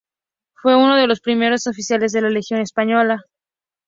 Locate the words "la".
2.21-2.31